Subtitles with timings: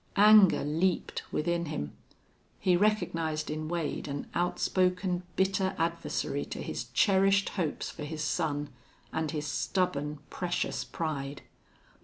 [0.15, 1.93] Anger leaped within him.
[2.59, 8.71] He recognized in Wade an outspoken, bitter adversary to his cherished hopes for his son
[9.13, 11.43] and his stubborn, precious pride.